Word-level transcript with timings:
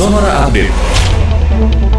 Sonora 0.00 0.48
Update. 0.48 1.89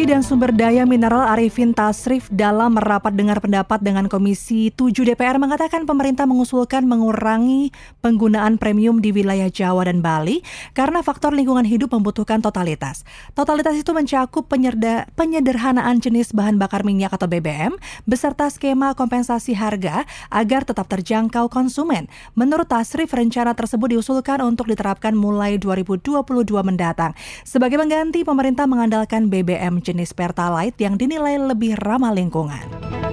Energi 0.00 0.16
dan 0.16 0.24
Sumber 0.24 0.48
Daya 0.48 0.88
Mineral 0.88 1.28
Arifin 1.28 1.76
Tasrif 1.76 2.32
dalam 2.32 2.72
merapat 2.72 3.12
dengar 3.12 3.36
pendapat 3.36 3.84
dengan 3.84 4.08
Komisi 4.08 4.72
7 4.72 4.96
DPR 4.96 5.36
mengatakan 5.36 5.84
pemerintah 5.84 6.24
mengusulkan 6.24 6.88
mengurangi 6.88 7.68
penggunaan 8.00 8.56
premium 8.56 9.04
di 9.04 9.12
wilayah 9.12 9.52
Jawa 9.52 9.92
dan 9.92 10.00
Bali 10.00 10.40
karena 10.72 11.04
faktor 11.04 11.36
lingkungan 11.36 11.68
hidup 11.68 11.92
membutuhkan 11.92 12.40
totalitas. 12.40 13.04
Totalitas 13.36 13.76
itu 13.76 13.92
mencakup 13.92 14.48
penyerda, 14.48 15.04
penyederhanaan 15.20 16.00
jenis 16.00 16.32
bahan 16.32 16.56
bakar 16.56 16.80
minyak 16.80 17.12
atau 17.12 17.28
BBM 17.28 17.76
beserta 18.08 18.48
skema 18.48 18.96
kompensasi 18.96 19.52
harga 19.52 20.08
agar 20.32 20.64
tetap 20.64 20.88
terjangkau 20.88 21.52
konsumen. 21.52 22.08
Menurut 22.32 22.72
Tasrif, 22.72 23.12
rencana 23.12 23.52
tersebut 23.52 23.92
diusulkan 23.92 24.40
untuk 24.40 24.64
diterapkan 24.64 25.12
mulai 25.12 25.60
2022 25.60 26.24
mendatang. 26.64 27.12
Sebagai 27.44 27.76
pengganti, 27.76 28.24
pemerintah 28.24 28.64
mengandalkan 28.64 29.28
BBM 29.28 29.89
jenis 29.90 30.14
Pertalite 30.14 30.78
yang 30.86 30.94
dinilai 30.94 31.34
lebih 31.34 31.74
ramah 31.82 32.14
lingkungan. 32.14 33.09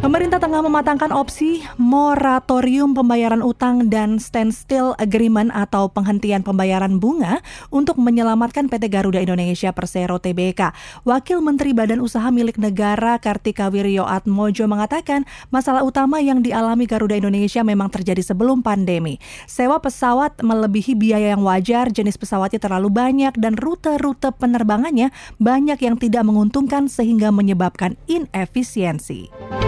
Pemerintah 0.00 0.40
tengah 0.40 0.64
mematangkan 0.64 1.12
opsi 1.12 1.60
moratorium 1.76 2.96
pembayaran 2.96 3.44
utang 3.44 3.92
dan 3.92 4.16
standstill 4.16 4.96
agreement 4.96 5.52
atau 5.52 5.92
penghentian 5.92 6.40
pembayaran 6.40 6.96
bunga 6.96 7.44
untuk 7.68 8.00
menyelamatkan 8.00 8.72
PT 8.72 8.88
Garuda 8.88 9.20
Indonesia 9.20 9.76
Persero 9.76 10.16
Tbk. 10.16 10.72
Wakil 11.04 11.44
Menteri 11.44 11.76
Badan 11.76 12.00
Usaha 12.00 12.32
Milik 12.32 12.56
Negara 12.56 13.20
Kartika 13.20 13.68
Wiryo 13.68 14.08
Atmojo 14.08 14.64
mengatakan 14.64 15.28
masalah 15.52 15.84
utama 15.84 16.16
yang 16.24 16.40
dialami 16.40 16.88
Garuda 16.88 17.20
Indonesia 17.20 17.60
memang 17.60 17.92
terjadi 17.92 18.24
sebelum 18.24 18.64
pandemi. 18.64 19.20
Sewa 19.44 19.84
pesawat 19.84 20.40
melebihi 20.40 20.96
biaya 20.96 21.36
yang 21.36 21.44
wajar, 21.44 21.92
jenis 21.92 22.16
pesawatnya 22.16 22.56
terlalu 22.56 22.88
banyak 22.88 23.36
dan 23.36 23.52
rute-rute 23.52 24.32
penerbangannya 24.32 25.12
banyak 25.36 25.76
yang 25.76 26.00
tidak 26.00 26.24
menguntungkan 26.24 26.88
sehingga 26.88 27.28
menyebabkan 27.28 28.00
inefisiensi. 28.08 29.59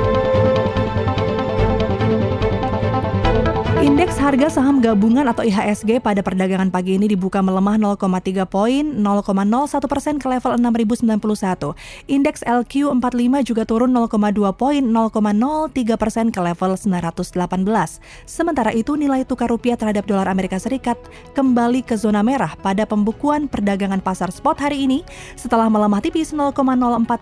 Indeks 4.12 4.28
harga 4.28 4.60
saham 4.60 4.84
gabungan 4.84 5.24
atau 5.24 5.41
IHSG 5.41 6.05
pada 6.05 6.20
perdagangan 6.20 6.68
pagi 6.68 7.00
ini 7.00 7.08
dibuka 7.08 7.41
melemah 7.41 7.80
0,3 7.96 8.44
poin, 8.44 8.84
0,01 9.00 9.88
persen 9.88 10.20
ke 10.20 10.28
level 10.28 10.52
6091. 10.60 11.72
Indeks 12.12 12.44
LQ45 12.44 13.33
juga 13.40 13.64
turun 13.64 13.88
0,2 13.88 14.52
poin, 14.52 14.84
0,03 14.84 15.96
persen 15.96 16.28
ke 16.28 16.44
level 16.44 16.77
918. 16.77 18.28
Sementara 18.28 18.77
itu 18.77 19.00
nilai 19.00 19.24
tukar 19.24 19.48
rupiah 19.48 19.80
terhadap 19.80 20.05
dolar 20.05 20.28
Amerika 20.28 20.60
Serikat 20.60 21.00
kembali 21.33 21.80
ke 21.80 21.96
zona 21.96 22.20
merah 22.20 22.52
pada 22.60 22.84
pembukuan 22.84 23.48
perdagangan 23.48 24.05
pasar 24.05 24.28
spot 24.28 24.60
hari 24.60 24.84
ini 24.84 25.08
setelah 25.40 25.72
melemah 25.72 26.05
tipis 26.05 26.36
0,04 26.36 26.52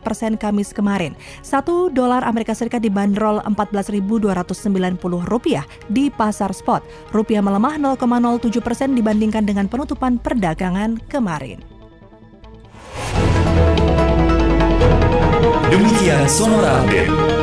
persen 0.02 0.34
Kamis 0.34 0.74
kemarin. 0.74 1.14
Satu 1.46 1.86
dolar 1.86 2.26
Amerika 2.26 2.50
Serikat 2.50 2.82
dibanderol 2.82 3.38
14.290 3.46 5.30
rupiah 5.30 5.62
di 5.86 6.10
pasar 6.10 6.40
pasar 6.40 6.56
spot. 6.80 7.12
Rupiah 7.12 7.42
melemah 7.44 7.76
0,07 7.76 8.64
persen 8.64 8.96
dibandingkan 8.96 9.44
dengan 9.44 9.68
penutupan 9.68 10.16
perdagangan 10.16 10.96
kemarin. 11.06 11.60
Demikian 15.70 16.26
Sonora 16.26 16.82
Update. 16.82 17.39